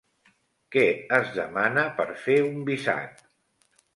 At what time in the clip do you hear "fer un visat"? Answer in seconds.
2.23-3.23